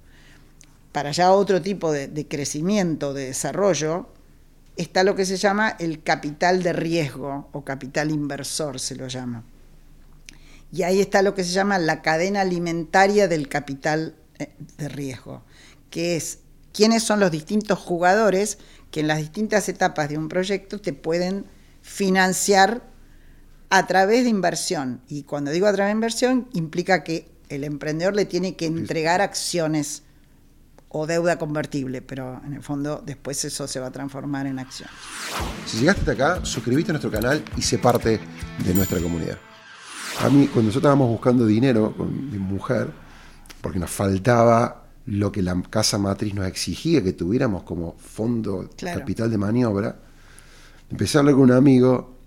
Para 0.91 1.12
ya 1.12 1.31
otro 1.31 1.63
tipo 1.63 1.91
de, 1.91 2.08
de 2.08 2.27
crecimiento, 2.27 3.13
de 3.15 3.25
desarrollo, 3.25 4.08
está 4.77 5.03
lo 5.03 5.15
que 5.15 5.25
se 5.25 5.38
llama 5.38 5.70
el 5.79 6.03
capital 6.03 6.62
de 6.62 6.74
riesgo 6.74 7.50
o 7.53 7.63
capital 7.63 8.12
inversor, 8.12 8.79
se 8.79 8.96
lo 8.96 9.08
llama. 9.08 9.43
Y 10.71 10.83
ahí 10.83 11.01
está 11.01 11.21
lo 11.21 11.35
que 11.35 11.43
se 11.43 11.51
llama 11.51 11.79
la 11.79 12.01
cadena 12.01 12.41
alimentaria 12.41 13.27
del 13.27 13.49
capital 13.49 14.15
eh, 14.39 14.53
de 14.77 14.87
riesgo, 14.87 15.43
que 15.89 16.15
es 16.15 16.39
quiénes 16.73 17.03
son 17.03 17.19
los 17.19 17.31
distintos 17.31 17.77
jugadores 17.79 18.57
que 18.89 19.01
en 19.01 19.07
las 19.07 19.17
distintas 19.17 19.67
etapas 19.69 20.09
de 20.09 20.17
un 20.17 20.29
proyecto 20.29 20.79
te 20.79 20.93
pueden 20.93 21.45
financiar 21.81 22.83
a 23.69 23.87
través 23.87 24.23
de 24.23 24.29
inversión. 24.29 25.01
Y 25.07 25.23
cuando 25.23 25.51
digo 25.51 25.67
a 25.67 25.73
través 25.73 25.89
de 25.89 25.95
inversión, 25.95 26.49
implica 26.53 27.03
que 27.03 27.29
el 27.49 27.63
emprendedor 27.63 28.15
le 28.15 28.25
tiene 28.25 28.55
que 28.55 28.65
entregar 28.65 29.21
acciones 29.21 30.03
o 30.89 31.07
deuda 31.07 31.37
convertible, 31.37 32.01
pero 32.01 32.41
en 32.45 32.53
el 32.53 32.61
fondo 32.61 33.01
después 33.05 33.43
eso 33.45 33.67
se 33.67 33.79
va 33.79 33.87
a 33.87 33.91
transformar 33.91 34.45
en 34.45 34.59
acción. 34.59 34.89
Si 35.65 35.79
llegaste 35.79 36.01
hasta 36.01 36.11
acá, 36.11 36.45
suscríbete 36.45 36.91
a 36.91 36.93
nuestro 36.93 37.11
canal 37.11 37.43
y 37.55 37.61
sé 37.61 37.79
parte 37.79 38.19
de 38.65 38.73
nuestra 38.73 38.99
comunidad. 38.99 39.37
A 40.23 40.29
mí, 40.29 40.45
cuando 40.45 40.67
nosotros 40.67 40.75
estábamos 40.77 41.09
buscando 41.09 41.47
dinero 41.47 41.95
con 41.97 42.29
mi 42.29 42.37
mujer, 42.37 42.91
porque 43.59 43.79
nos 43.79 43.89
faltaba 43.89 44.85
lo 45.07 45.31
que 45.31 45.41
la 45.41 45.59
casa 45.63 45.97
matriz 45.97 46.35
nos 46.35 46.45
exigía 46.45 47.03
que 47.03 47.13
tuviéramos 47.13 47.63
como 47.63 47.95
fondo 47.97 48.69
capital 48.77 49.31
de 49.31 49.37
maniobra, 49.39 49.99
empecé 50.91 51.17
a 51.17 51.21
hablar 51.21 51.33
con 51.33 51.45
un 51.45 51.51
amigo 51.51 52.17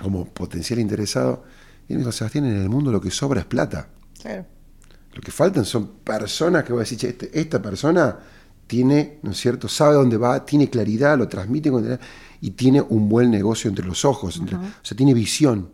como 0.00 0.26
potencial 0.26 0.78
interesado 0.78 1.42
y 1.88 1.94
me 1.94 1.98
dijo, 1.98 2.12
Sebastián, 2.12 2.44
en 2.44 2.62
el 2.62 2.68
mundo 2.68 2.92
lo 2.92 3.00
que 3.00 3.10
sobra 3.10 3.40
es 3.40 3.46
plata. 3.46 3.88
Claro. 4.20 4.46
Lo 5.12 5.20
que 5.20 5.32
faltan 5.32 5.64
son 5.64 5.88
personas 6.04 6.62
que 6.62 6.72
voy 6.72 6.82
a 6.82 6.84
decir, 6.88 7.18
esta 7.32 7.60
persona 7.60 8.16
tiene, 8.68 9.18
¿no 9.22 9.32
es 9.32 9.38
cierto?, 9.38 9.66
sabe 9.66 9.94
dónde 9.94 10.16
va, 10.16 10.46
tiene 10.46 10.70
claridad, 10.70 11.18
lo 11.18 11.26
transmite 11.26 11.70
y 12.40 12.52
tiene 12.52 12.80
un 12.80 13.08
buen 13.08 13.28
negocio 13.28 13.68
entre 13.68 13.84
los 13.84 14.04
ojos, 14.04 14.40
o 14.40 14.46
sea, 14.82 14.96
tiene 14.96 15.14
visión. 15.14 15.68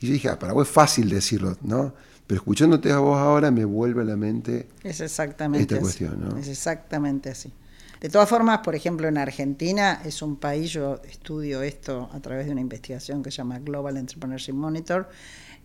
Y 0.00 0.06
yo 0.06 0.12
dije, 0.12 0.28
ah, 0.28 0.38
para 0.38 0.52
vos 0.52 0.68
es 0.68 0.72
fácil 0.72 1.08
decirlo, 1.08 1.56
¿no? 1.62 1.94
Pero 2.26 2.40
escuchándote 2.40 2.92
a 2.92 2.98
vos 2.98 3.18
ahora 3.18 3.50
me 3.50 3.64
vuelve 3.64 4.02
a 4.02 4.04
la 4.04 4.16
mente 4.16 4.68
es 4.82 5.00
exactamente 5.00 5.74
esta 5.74 5.80
cuestión, 5.80 6.20
¿no? 6.20 6.36
Es 6.36 6.48
exactamente 6.48 7.30
así. 7.30 7.52
De 8.00 8.08
todas 8.08 8.28
formas, 8.28 8.60
por 8.60 8.74
ejemplo, 8.74 9.08
en 9.08 9.18
Argentina 9.18 10.00
es 10.04 10.22
un 10.22 10.36
país, 10.36 10.72
yo 10.72 11.02
estudio 11.04 11.60
esto 11.62 12.08
a 12.12 12.20
través 12.20 12.46
de 12.46 12.52
una 12.52 12.62
investigación 12.62 13.22
que 13.22 13.30
se 13.30 13.38
llama 13.38 13.58
Global 13.58 13.98
Entrepreneurship 13.98 14.54
Monitor, 14.54 15.10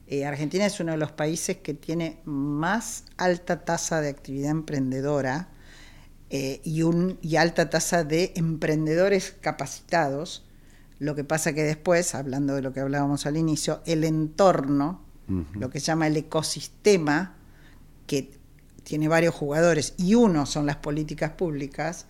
eh, 0.07 0.25
Argentina 0.25 0.65
es 0.65 0.79
uno 0.79 0.91
de 0.91 0.97
los 0.97 1.11
países 1.11 1.57
que 1.57 1.73
tiene 1.73 2.19
más 2.25 3.05
alta 3.17 3.65
tasa 3.65 4.01
de 4.01 4.09
actividad 4.09 4.51
emprendedora 4.51 5.49
eh, 6.29 6.61
y, 6.63 6.83
un, 6.83 7.17
y 7.21 7.37
alta 7.37 7.69
tasa 7.69 8.03
de 8.03 8.33
emprendedores 8.35 9.35
capacitados. 9.41 10.45
Lo 10.99 11.15
que 11.15 11.23
pasa 11.23 11.53
que 11.53 11.63
después, 11.63 12.15
hablando 12.15 12.55
de 12.55 12.61
lo 12.61 12.73
que 12.73 12.79
hablábamos 12.79 13.25
al 13.25 13.37
inicio, 13.37 13.81
el 13.85 14.03
entorno, 14.03 15.01
lo 15.53 15.71
que 15.71 15.79
se 15.79 15.87
llama 15.87 16.07
el 16.07 16.17
ecosistema, 16.17 17.35
que 18.05 18.31
tiene 18.83 19.07
varios 19.07 19.33
jugadores 19.33 19.95
y 19.97 20.13
uno 20.13 20.45
son 20.45 20.67
las 20.67 20.75
políticas 20.75 21.31
públicas, 21.31 22.05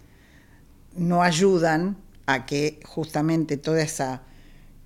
no 0.95 1.23
ayudan 1.23 1.97
a 2.25 2.45
que 2.45 2.81
justamente 2.85 3.55
toda 3.57 3.81
esa 3.81 4.23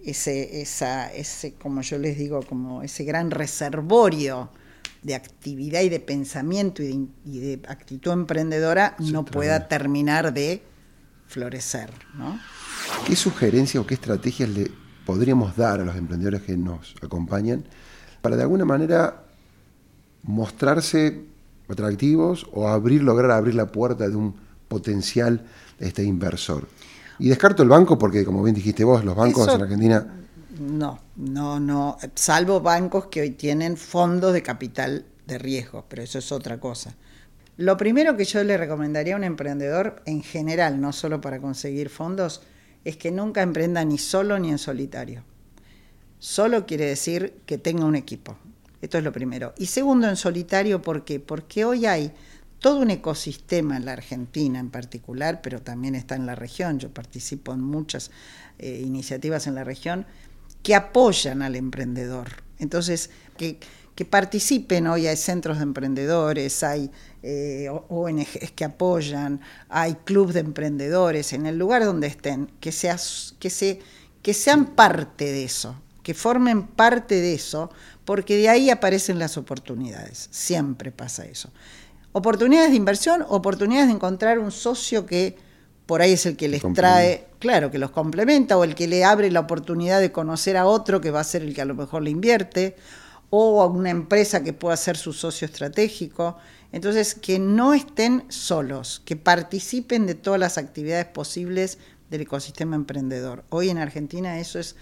ese, 0.04 0.62
esa, 0.62 1.12
ese, 1.14 1.54
como 1.54 1.82
yo 1.82 1.98
les 1.98 2.18
digo, 2.18 2.42
como 2.44 2.84
ese 2.84 3.04
gran 3.04 3.32
reservorio 3.32 4.50
de 5.02 5.16
actividad 5.16 5.82
y 5.82 5.90
de 5.90 6.00
pensamiento 6.00 6.84
y 6.84 7.08
de, 7.26 7.62
actitud 7.68 8.12
emprendedora 8.12 8.96
no 9.00 9.24
pueda 9.24 9.68
terminar 9.68 10.34
de 10.34 10.62
florecer. 11.30 11.92
¿no? 12.16 12.40
¿Qué 13.06 13.16
sugerencias 13.16 13.82
o 13.82 13.88
qué 13.88 13.94
estrategias 13.94 14.50
le 14.50 14.70
podríamos 15.06 15.56
dar 15.56 15.80
a 15.80 15.86
los 15.86 15.96
emprendedores 15.96 16.42
que 16.42 16.58
nos 16.58 16.96
acompañan 17.02 17.64
para 18.22 18.36
de 18.36 18.42
alguna 18.42 18.66
manera 18.66 19.24
mostrarse 20.24 21.24
atractivos 21.70 22.48
o 22.52 22.68
abrir, 22.68 23.04
lograr 23.04 23.32
abrir 23.32 23.56
la 23.56 23.68
puerta 23.68 24.10
de 24.10 24.16
un 24.16 24.36
potencial 24.68 25.46
este 25.80 26.04
inversor? 26.04 26.68
Y 27.20 27.30
descarto 27.30 27.64
el 27.64 27.70
banco 27.70 27.98
porque, 27.98 28.26
como 28.26 28.44
bien 28.44 28.56
dijiste 28.56 28.84
vos, 28.84 29.06
los 29.06 29.16
bancos 29.16 29.48
en 29.54 29.62
Argentina... 29.62 30.16
No, 30.60 31.00
no, 31.16 31.60
no, 31.60 31.98
salvo 32.16 32.60
bancos 32.60 33.06
que 33.06 33.22
hoy 33.22 33.30
tienen 33.30 33.78
fondos 33.78 34.34
de 34.34 34.42
capital 34.42 35.06
de 35.26 35.38
riesgo, 35.38 35.86
pero 35.88 36.02
eso 36.02 36.20
es 36.20 36.32
otra 36.32 36.60
cosa. 36.60 36.96
Lo 37.60 37.76
primero 37.76 38.16
que 38.16 38.24
yo 38.24 38.42
le 38.46 38.56
recomendaría 38.56 39.16
a 39.16 39.18
un 39.18 39.26
emprendedor 39.26 40.02
en 40.06 40.24
general, 40.24 40.80
no 40.80 40.94
solo 40.94 41.20
para 41.20 41.42
conseguir 41.42 41.90
fondos, 41.90 42.42
es 42.86 42.96
que 42.96 43.12
nunca 43.12 43.42
emprenda 43.42 43.84
ni 43.84 43.98
solo 43.98 44.40
ni 44.40 44.50
en 44.50 44.58
solitario. 44.58 45.26
Solo 46.20 46.66
quiere 46.66 46.86
decir 46.86 47.42
que 47.46 47.58
tenga 47.58 47.84
un 47.84 47.98
equipo. 47.98 48.38
Esto 48.82 48.98
es 48.98 49.04
lo 49.04 49.12
primero. 49.12 49.54
Y 49.58 49.66
segundo, 49.66 50.08
en 50.08 50.16
solitario, 50.16 50.82
¿por 50.82 51.04
qué? 51.04 51.20
Porque 51.20 51.66
hoy 51.66 51.86
hay 51.86 52.14
todo 52.60 52.80
un 52.80 52.92
ecosistema 52.92 53.76
en 53.76 53.84
la 53.84 53.92
Argentina 53.92 54.58
en 54.58 54.70
particular, 54.70 55.42
pero 55.42 55.62
también 55.62 55.96
está 55.96 56.16
en 56.16 56.26
la 56.26 56.36
región, 56.36 56.80
yo 56.80 56.94
participo 56.94 57.52
en 57.52 57.60
muchas 57.60 58.10
eh, 58.58 58.82
iniciativas 58.86 59.48
en 59.48 59.56
la 59.56 59.66
región, 59.66 60.06
que 60.64 60.76
apoyan 60.76 61.42
al 61.42 61.58
emprendedor. 61.58 62.30
Entonces, 62.58 63.10
que, 63.36 63.60
participen 64.06 64.88
hoy, 64.88 65.08
hay 65.08 65.18
centros 65.18 65.58
de 65.58 65.64
emprendedores, 65.64 66.64
hay 66.64 66.90
eh, 67.22 67.70
ONGs 67.90 68.52
que 68.56 68.66
apoyan, 68.66 69.42
hay 69.68 69.96
clubes 70.06 70.36
de 70.36 70.42
emprendedores, 70.42 71.34
en 71.34 71.46
el 71.46 71.58
lugar 71.58 71.84
donde 71.84 72.08
estén, 72.08 72.48
que, 72.60 72.72
que, 73.40 73.50
se, 73.50 73.80
que 74.22 74.34
sean 74.34 74.68
parte 74.68 75.32
de 75.32 75.44
eso, 75.44 75.76
que 76.04 76.14
formen 76.14 76.64
parte 76.64 77.16
de 77.16 77.34
eso, 77.34 77.72
porque 78.06 78.38
de 78.38 78.50
ahí 78.50 78.70
aparecen 78.70 79.20
las 79.20 79.38
oportunidades, 79.38 80.30
siempre 80.32 80.92
pasa 80.92 81.26
eso. 81.26 81.52
Oportunidades 82.12 82.72
de 82.72 82.78
inversión, 82.78 83.26
oportunidades 83.28 83.88
de 83.88 83.94
encontrar 83.94 84.40
un 84.40 84.52
socio 84.52 85.06
que 85.06 85.38
por 85.86 86.02
ahí 86.02 86.14
es 86.14 86.26
el 86.28 86.38
que 86.38 86.48
les 86.48 86.62
trae, 86.74 87.26
claro, 87.40 87.72
que 87.72 87.80
los 87.80 87.90
complementa 87.92 88.58
o 88.58 88.64
el 88.64 88.76
que 88.76 88.88
le 88.88 89.04
abre 89.04 89.32
la 89.32 89.40
oportunidad 89.40 90.00
de 90.00 90.12
conocer 90.12 90.56
a 90.56 90.68
otro 90.68 91.02
que 91.02 91.10
va 91.10 91.20
a 91.20 91.24
ser 91.24 91.42
el 91.42 91.56
que 91.56 91.62
a 91.62 91.66
lo 91.66 91.74
mejor 91.74 92.04
le 92.04 92.12
invierte, 92.12 92.76
o 93.30 93.62
a 93.62 93.68
una 93.68 93.90
empresa 93.90 94.44
que 94.44 94.54
pueda 94.54 94.76
ser 94.78 94.98
su 94.98 95.14
socio 95.14 95.46
estratégico. 95.46 96.38
Entonces, 96.72 97.16
que 97.16 97.40
no 97.40 97.74
estén 97.74 98.26
solos, 98.30 99.02
que 99.06 99.16
participen 99.16 100.06
de 100.06 100.16
todas 100.16 100.40
las 100.40 100.58
actividades 100.58 101.06
posibles 101.06 101.78
del 102.10 102.22
ecosistema 102.22 102.76
emprendedor. 102.76 103.44
Hoy 103.50 103.70
en 103.70 103.78
Argentina 103.78 104.40
eso 104.40 104.60
es 104.60 104.76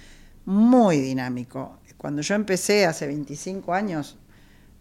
muy 0.45 0.99
dinámico. 0.99 1.79
Cuando 1.97 2.21
yo 2.21 2.35
empecé 2.35 2.85
hace 2.85 3.07
25 3.07 3.73
años, 3.73 4.17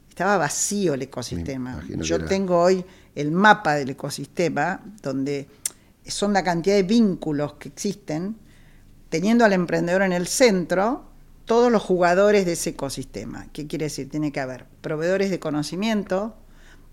estaba 0.09 0.39
vacío 0.39 0.95
el 0.95 1.03
ecosistema. 1.03 1.83
Yo 1.89 2.25
tengo 2.25 2.61
hoy 2.61 2.85
el 3.15 3.33
mapa 3.33 3.75
del 3.75 3.91
ecosistema, 3.91 4.81
donde 5.03 5.49
son 6.07 6.33
la 6.33 6.45
cantidad 6.45 6.77
de 6.77 6.85
vínculos 6.85 7.55
que 7.55 7.69
existen, 7.69 8.37
teniendo 9.09 9.45
al 9.45 9.53
emprendedor 9.53 10.03
en 10.03 10.13
el 10.13 10.27
centro, 10.27 11.05
todos 11.47 11.73
los 11.73 11.83
jugadores 11.83 12.45
de 12.45 12.53
ese 12.53 12.71
ecosistema. 12.71 13.47
¿Qué 13.53 13.67
quiere 13.67 13.87
decir? 13.87 14.11
Tiene 14.11 14.33
que 14.33 14.41
haber 14.41 14.67
proveedores 14.83 15.31
de 15.31 15.39
conocimiento, 15.39 16.37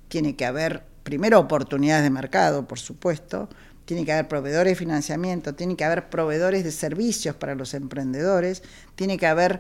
tiene 0.08 0.36
que 0.36 0.46
haber, 0.46 0.84
primero, 1.04 1.40
oportunidades 1.40 2.04
de 2.04 2.10
mercado, 2.10 2.68
por 2.68 2.80
supuesto, 2.80 3.50
tiene 3.86 4.06
que 4.06 4.14
haber 4.14 4.30
proveedores 4.30 4.72
de 4.72 4.76
financiamiento, 4.76 5.56
tiene 5.56 5.76
que 5.76 5.84
haber 5.84 6.10
proveedores 6.10 6.64
de 6.64 6.72
servicios 6.72 7.36
para 7.36 7.56
los 7.56 7.74
emprendedores, 7.74 8.64
tiene 8.96 9.18
que 9.18 9.28
haber 9.28 9.60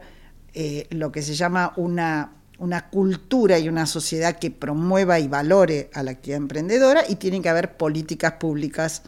eh, 0.53 0.87
lo 0.91 1.11
que 1.11 1.21
se 1.21 1.35
llama 1.35 1.73
una 1.75 2.31
una 2.63 2.89
cultura 2.89 3.59
y 3.59 3.67
una 3.67 3.85
sociedad 3.85 4.37
que 4.37 4.51
promueva 4.51 5.19
y 5.19 5.27
valore 5.27 5.89
a 5.93 6.03
la 6.03 6.11
actividad 6.11 6.37
emprendedora 6.37 7.03
y 7.07 7.15
tienen 7.15 7.41
que 7.41 7.49
haber 7.49 7.75
políticas 7.75 8.33
públicas 8.33 9.03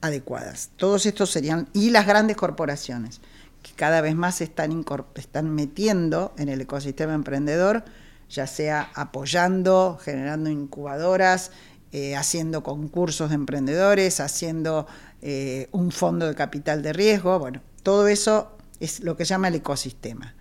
adecuadas. 0.00 0.70
Todos 0.76 1.04
estos 1.04 1.30
serían, 1.30 1.68
y 1.72 1.90
las 1.90 2.06
grandes 2.06 2.36
corporaciones, 2.36 3.20
que 3.66 3.72
cada 3.72 4.00
vez 4.00 4.14
más 4.14 4.40
están, 4.40 4.84
están 5.16 5.52
metiendo 5.52 6.32
en 6.38 6.48
el 6.48 6.60
ecosistema 6.60 7.14
emprendedor, 7.14 7.84
ya 8.30 8.46
sea 8.46 8.92
apoyando, 8.94 9.98
generando 10.00 10.50
incubadoras, 10.50 11.50
eh, 11.90 12.14
haciendo 12.14 12.62
concursos 12.62 13.30
de 13.30 13.34
emprendedores, 13.34 14.20
haciendo 14.20 14.86
eh, 15.20 15.68
un 15.72 15.90
fondo 15.90 16.28
de 16.28 16.36
capital 16.36 16.80
de 16.82 16.92
riesgo, 16.92 17.40
bueno, 17.40 17.60
todo 17.82 18.06
eso 18.06 18.56
es 18.78 19.00
lo 19.00 19.16
que 19.16 19.24
se 19.24 19.30
llama 19.30 19.48
el 19.48 19.56
ecosistema. 19.56 20.36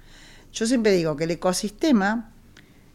Yo 0.53 0.67
siempre 0.67 0.91
digo 0.91 1.15
que 1.15 1.24
el 1.24 1.32
ecosistema 1.32 2.32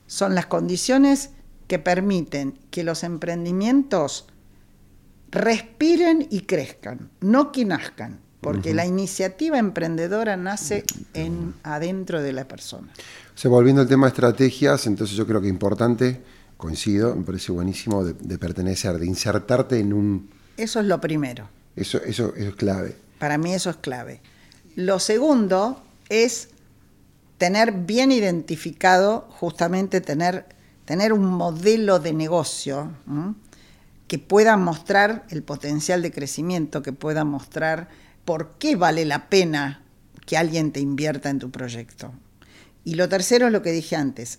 son 0.07 0.37
las 0.37 0.47
condiciones 0.47 1.31
que 1.67 1.81
permiten 1.81 2.57
que 2.71 2.85
los 2.85 3.03
emprendimientos 3.03 4.27
respiren 5.33 6.29
y 6.31 6.43
crezcan, 6.43 7.11
no 7.21 7.51
que 7.51 7.65
nazcan, 7.65 8.21
porque 8.41 8.75
la 8.75 8.87
iniciativa 8.87 9.59
emprendedora 9.59 10.37
nace 10.37 10.85
en, 11.15 11.55
adentro 11.63 12.23
de 12.23 12.33
la 12.33 12.49
persona. 12.49 12.89
O 13.35 13.39
sea, 13.39 13.51
volviendo 13.51 13.83
al 13.83 13.89
tema 13.89 14.07
de 14.07 14.11
estrategias, 14.11 14.87
entonces 14.87 15.17
yo 15.17 15.27
creo 15.27 15.41
que 15.41 15.49
es 15.49 15.53
importante, 15.53 16.21
coincido, 16.57 17.15
me 17.15 17.25
parece 17.25 17.53
buenísimo 17.53 18.05
de, 18.05 18.39
pertenecer, 18.39 18.99
de 18.99 19.07
insertarte 19.07 19.79
en 19.79 19.93
un... 19.93 20.31
Eso 20.57 20.81
es 20.81 20.87
lo 20.87 21.01
primero. 21.01 21.49
Eso, 21.77 21.99
eso, 22.03 22.35
eso 22.35 22.49
es 22.49 22.55
clave. 22.57 22.97
Para 23.19 23.39
mí 23.39 23.53
eso 23.53 23.71
es 23.71 23.77
clave. 23.77 24.21
Lo 24.77 24.99
segundo 24.99 25.83
es 26.09 26.49
tener 27.39 27.73
bien 27.73 28.13
identificado, 28.13 29.27
justamente 29.31 30.01
tener, 30.01 30.47
tener 30.85 31.13
un 31.13 31.25
modelo 31.25 31.99
de 31.99 32.13
negocio 32.13 32.91
que 34.09 34.19
pueda 34.19 34.57
mostrar 34.57 35.25
el 35.31 35.43
potencial 35.43 36.03
de 36.03 36.11
crecimiento, 36.11 36.83
que 36.83 36.93
pueda 36.93 37.25
mostrar 37.25 37.89
por 38.31 38.53
qué 38.61 38.77
vale 38.77 39.05
la 39.07 39.29
pena 39.29 39.83
que 40.25 40.37
alguien 40.37 40.71
te 40.71 40.79
invierta 40.79 41.31
en 41.31 41.41
tu 41.41 41.51
proyecto. 41.51 42.13
Y 42.85 42.95
lo 42.95 43.09
tercero 43.09 43.49
es 43.49 43.53
lo 43.53 43.61
que 43.61 43.73
dije 43.73 43.97
antes, 43.97 44.39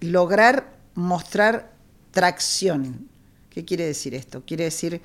lograr 0.00 0.78
mostrar 0.94 1.74
tracción. 2.10 3.06
¿Qué 3.50 3.66
quiere 3.66 3.84
decir 3.84 4.14
esto? 4.14 4.44
Quiere 4.46 4.64
decir 4.64 5.02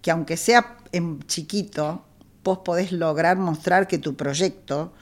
que 0.00 0.12
aunque 0.12 0.36
sea 0.36 0.76
en 0.92 1.24
chiquito, 1.24 2.04
vos 2.44 2.58
podés 2.58 2.92
lograr 2.92 3.36
mostrar 3.36 3.88
que 3.88 3.98
tu 3.98 4.14
proyecto 4.14 4.92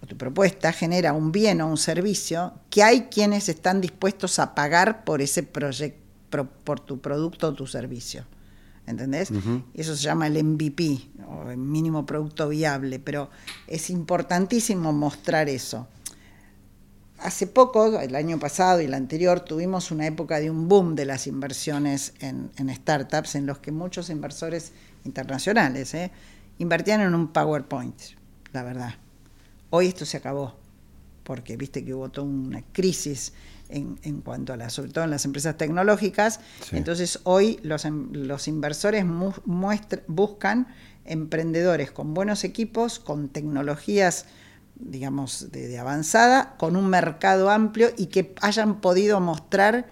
o 0.00 0.06
tu 0.06 0.16
propuesta 0.16 0.72
genera 0.72 1.14
un 1.14 1.32
bien 1.32 1.60
o 1.62 1.66
un 1.66 1.78
servicio, 1.78 2.52
que 2.70 2.84
hay 2.84 3.08
quienes 3.10 3.48
están 3.48 3.80
dispuestos 3.80 4.38
a 4.38 4.54
pagar 4.54 5.02
por 5.02 5.20
ese 5.20 5.42
proyecto 5.42 5.98
por 6.62 6.78
tu 6.78 7.00
producto 7.00 7.48
o 7.48 7.54
tu 7.54 7.66
servicio. 7.66 8.24
¿Entendés? 8.86 9.32
Eso 9.74 9.96
se 9.96 10.02
llama 10.04 10.28
el 10.28 10.44
MVP, 10.44 11.10
o 11.46 11.50
el 11.50 11.58
mínimo 11.58 12.04
producto 12.06 12.48
viable, 12.48 12.98
pero 12.98 13.30
es 13.66 13.90
importantísimo 13.90 14.92
mostrar 14.92 15.48
eso. 15.48 15.86
Hace 17.18 17.46
poco, 17.46 17.98
el 17.98 18.14
año 18.14 18.38
pasado 18.38 18.80
y 18.80 18.84
el 18.84 18.94
anterior, 18.94 19.40
tuvimos 19.40 19.90
una 19.90 20.06
época 20.06 20.38
de 20.38 20.50
un 20.50 20.68
boom 20.68 20.94
de 20.94 21.06
las 21.06 21.26
inversiones 21.26 22.12
en, 22.20 22.50
startups, 22.74 23.36
en 23.36 23.46
los 23.46 23.58
que 23.58 23.72
muchos 23.72 24.10
inversores 24.10 24.72
internacionales 25.04 25.94
¿eh? 25.94 26.10
invertían 26.58 27.00
en 27.00 27.14
un 27.14 27.32
PowerPoint, 27.32 27.98
la 28.52 28.62
verdad. 28.62 28.94
Hoy 29.70 29.86
esto 29.86 30.04
se 30.04 30.18
acabó, 30.18 30.56
porque 31.22 31.56
viste 31.56 31.84
que 31.84 31.94
hubo 31.94 32.10
toda 32.10 32.26
una 32.26 32.62
crisis 32.72 33.32
en, 33.68 34.20
cuanto 34.20 34.52
a 34.52 34.56
las, 34.56 34.72
sobre 34.72 34.92
todo 34.92 35.04
en 35.04 35.10
las 35.10 35.24
empresas 35.24 35.56
tecnológicas. 35.56 36.40
Entonces 36.72 37.20
hoy 37.24 37.58
los, 37.62 37.84
los 38.12 38.48
inversores 38.48 39.04
buscan 40.06 40.68
emprendedores 41.08 41.90
con 41.90 42.14
buenos 42.14 42.44
equipos, 42.44 42.98
con 42.98 43.28
tecnologías 43.28 44.26
digamos, 44.78 45.50
de, 45.52 45.78
avanzada, 45.78 46.54
con 46.58 46.76
un 46.76 46.88
mercado 46.88 47.50
amplio 47.50 47.90
y 47.96 48.06
que 48.06 48.34
hayan 48.42 48.80
podido 48.80 49.20
mostrar 49.20 49.86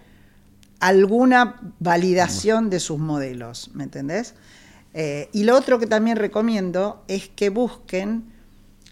alguna 0.81 1.73
validación 1.79 2.69
de 2.69 2.81
sus 2.81 2.99
modelos, 2.99 3.71
¿me 3.75 3.85
entendés? 3.85 4.35
Eh, 4.93 5.31
y 5.33 5.45
lo 5.45 5.57
otro 5.57 5.79
que 5.79 5.87
también 5.87 6.17
recomiendo 6.17 7.03
es 7.09 7.29
que 7.29 7.49
busquen 7.49 8.33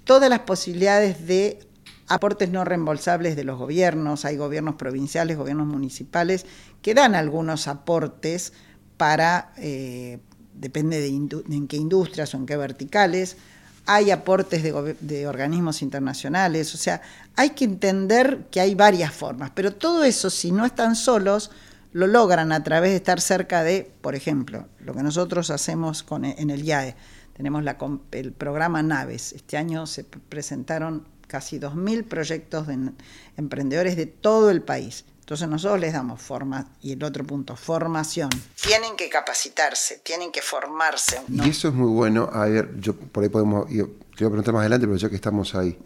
todas 0.05 0.31
las 0.31 0.41
posibilidades 0.41 1.27
de 1.27 1.61
aportes 2.09 2.51
no 2.51 2.65
reembolsables 2.65 3.37
de 3.37 3.45
los 3.45 3.59
gobiernos, 3.59 4.25
hay 4.25 4.37
gobiernos 4.37 4.77
provinciales, 4.77 5.37
gobiernos 5.37 5.67
municipales, 5.67 6.47
que 6.81 6.95
dan 6.95 7.15
algunos 7.15 7.69
aportes 7.69 8.53
para, 8.97 9.53
eh, 9.59 10.19
depende 10.55 11.01
de 11.01 11.09
en 11.09 11.69
qué 11.69 11.77
industrias 11.77 12.35
o 12.35 12.37
en 12.37 12.47
qué 12.47 12.57
verticales, 12.57 13.37
hay 13.87 14.11
aportes 14.11 14.63
de, 14.63 15.27
organismos 15.27 15.83
internacionales, 15.83 16.75
o 16.75 16.79
sea, 16.79 17.03
hay 17.35 17.51
que 17.51 17.65
entender 17.65 18.47
que 18.51 18.61
hay 18.61 18.75
varias 18.75 19.13
formas, 19.13 19.51
pero 19.55 19.73
todo 19.73 20.05
eso, 20.05 20.31
si 20.31 20.53
no 20.53 20.65
están 20.65 20.95
solos, 20.95 21.51
lo 21.93 22.07
logran 22.07 22.53
a 22.53 22.63
través 22.63 22.91
de 22.91 22.97
estar 22.97 23.21
cerca 23.21 23.63
de, 23.63 23.91
por 24.01 24.15
ejemplo, 24.15 24.67
lo 24.81 24.95
que 24.95 25.03
nosotros 25.03 25.51
hacemos 25.51 26.03
con, 26.03 26.25
en 26.25 26.51
el 26.51 26.65
IAE. 26.65 26.95
Tenemos 27.35 27.65
la, 27.65 27.77
el 28.13 28.33
programa 28.33 28.83
Naves. 28.83 29.33
Este 29.33 29.57
año 29.57 29.87
se 29.87 30.05
presentaron 30.05 31.07
casi 31.27 31.59
2.000 31.59 32.05
proyectos 32.05 32.67
de 32.67 32.93
emprendedores 33.37 33.97
de 33.97 34.07
todo 34.07 34.51
el 34.51 34.63
país. 34.63 35.05
Entonces 35.23 35.49
nosotros 35.49 35.79
les 35.79 35.93
damos 35.93 36.21
forma 36.21 36.67
y 36.83 36.93
el 36.93 37.05
otro 37.05 37.25
punto, 37.25 37.55
formación. 37.55 38.29
Tienen 38.61 38.97
que 38.97 39.09
capacitarse, 39.09 40.01
tienen 40.03 40.33
que 40.33 40.43
formarse. 40.43 41.21
Y 41.29 41.49
eso 41.49 41.69
es 41.69 41.75
muy 41.75 41.91
bueno. 41.93 42.29
A 42.33 42.47
ver, 42.47 42.81
yo 42.81 42.97
por 42.97 43.23
ahí 43.23 43.29
podemos, 43.29 43.71
yo, 43.71 43.87
te 43.87 44.25
voy 44.25 44.27
a 44.27 44.31
preguntar 44.31 44.53
más 44.53 44.63
adelante, 44.63 44.87
pero 44.89 44.99
ya 44.99 45.09
que 45.09 45.15
estamos 45.15 45.55
ahí, 45.55 45.79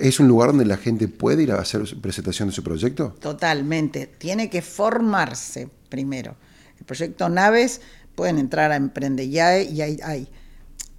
¿es 0.00 0.18
un 0.20 0.26
lugar 0.26 0.48
donde 0.48 0.64
la 0.64 0.78
gente 0.78 1.06
puede 1.06 1.42
ir 1.42 1.52
a 1.52 1.60
hacer 1.60 1.82
presentación 2.00 2.48
de 2.48 2.54
su 2.54 2.64
proyecto? 2.64 3.14
Totalmente. 3.20 4.06
Tiene 4.06 4.48
que 4.48 4.62
formarse 4.62 5.68
primero. 5.90 6.34
El 6.78 6.86
proyecto 6.86 7.28
Naves 7.28 7.82
pueden 8.14 8.38
entrar 8.38 8.72
a 8.72 8.76
Emprende 8.76 9.24
y 9.24 9.38
hay, 9.38 10.00
hay 10.02 10.30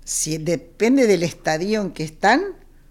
si 0.03 0.37
depende 0.37 1.07
del 1.07 1.23
estadio 1.23 1.81
en 1.81 1.91
que 1.91 2.03
están, 2.03 2.43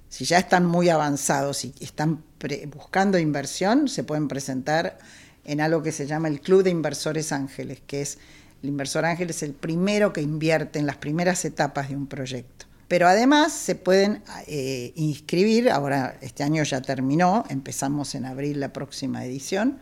si 0.08 0.24
ya 0.24 0.38
están 0.38 0.66
muy 0.66 0.88
avanzados 0.88 1.64
y 1.64 1.72
están 1.78 2.24
buscando 2.66 3.18
inversión, 3.18 3.88
se 3.88 4.04
pueden 4.04 4.28
presentar 4.28 4.98
en 5.44 5.60
algo 5.60 5.82
que 5.82 5.92
se 5.92 6.06
llama 6.06 6.28
el 6.28 6.40
Club 6.40 6.62
de 6.62 6.70
Inversores 6.70 7.32
Ángeles, 7.32 7.80
que 7.86 8.02
es 8.02 8.18
el 8.62 8.68
inversor 8.68 9.04
ángel 9.04 9.30
es 9.30 9.42
el 9.42 9.54
primero 9.54 10.12
que 10.12 10.22
invierte 10.22 10.78
en 10.78 10.86
las 10.86 10.96
primeras 10.96 11.44
etapas 11.44 11.88
de 11.88 11.96
un 11.96 12.06
proyecto. 12.06 12.66
Pero 12.86 13.08
además 13.08 13.52
se 13.52 13.74
pueden 13.74 14.22
eh, 14.46 14.92
inscribir, 14.94 15.70
ahora 15.70 16.16
este 16.20 16.44
año 16.44 16.62
ya 16.62 16.80
terminó, 16.80 17.44
empezamos 17.48 18.14
en 18.14 18.26
abril 18.26 18.60
la 18.60 18.72
próxima 18.72 19.24
edición, 19.24 19.78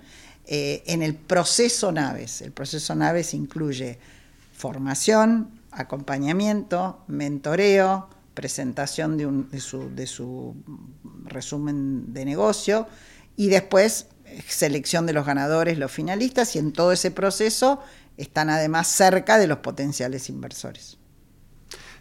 eh, 0.47 0.83
en 0.87 1.03
el 1.03 1.15
proceso 1.15 1.93
Naves. 1.93 2.41
El 2.41 2.53
proceso 2.53 2.95
Naves 2.95 3.35
incluye 3.35 3.99
formación, 4.53 5.51
acompañamiento, 5.73 7.05
mentoreo, 7.09 8.09
presentación 8.41 9.19
de, 9.19 9.27
un, 9.27 9.51
de, 9.51 9.61
su, 9.61 9.95
de 9.95 10.07
su 10.07 10.57
resumen 11.27 12.15
de 12.15 12.25
negocio 12.25 12.87
y 13.37 13.49
después 13.49 14.07
eh, 14.25 14.43
selección 14.49 15.05
de 15.05 15.13
los 15.13 15.27
ganadores, 15.27 15.77
los 15.77 15.93
finalistas 15.93 16.57
y 16.57 16.59
en 16.59 16.73
todo 16.73 16.91
ese 16.93 17.11
proceso 17.11 17.83
están 18.17 18.49
además 18.49 18.89
cerca 18.89 19.37
de 19.37 19.47
los 19.47 19.59
potenciales 19.59 20.31
inversores. 20.31 20.97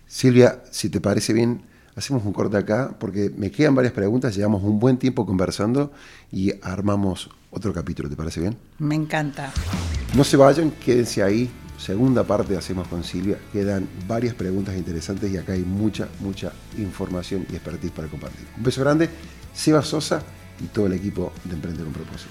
Silvia, 0.07 0.63
si 0.71 0.89
te 0.89 1.01
parece 1.01 1.33
bien, 1.33 1.61
hacemos 1.97 2.23
un 2.23 2.31
corte 2.31 2.55
acá 2.55 2.95
porque 2.97 3.29
me 3.35 3.51
quedan 3.51 3.75
varias 3.75 3.93
preguntas, 3.93 4.33
llevamos 4.33 4.63
un 4.63 4.79
buen 4.79 4.97
tiempo 4.97 5.25
conversando 5.25 5.91
y 6.31 6.53
armamos 6.61 7.29
otro 7.51 7.73
capítulo, 7.73 8.09
¿te 8.09 8.15
parece 8.15 8.39
bien? 8.39 8.57
Me 8.77 8.95
encanta. 8.95 9.51
No 10.15 10.23
se 10.23 10.37
vayan, 10.37 10.71
quédense 10.71 11.21
ahí, 11.21 11.51
segunda 11.79 12.23
parte 12.23 12.57
Hacemos 12.57 12.87
con 12.87 13.03
Silvia. 13.03 13.37
Quedan 13.51 13.87
varias 14.07 14.35
preguntas 14.35 14.75
interesantes 14.75 15.31
y 15.31 15.37
acá 15.37 15.53
hay 15.53 15.63
mucha, 15.63 16.07
mucha 16.19 16.51
información 16.77 17.45
y 17.49 17.55
expertise 17.55 17.91
para 17.91 18.07
compartir. 18.07 18.45
Un 18.57 18.63
beso 18.63 18.81
grande, 18.81 19.09
Seba 19.53 19.81
Sosa 19.81 20.21
y 20.59 20.67
todo 20.67 20.87
el 20.87 20.93
equipo 20.93 21.31
de 21.45 21.55
Emprende 21.55 21.83
con 21.83 21.93
Propósito. 21.93 22.29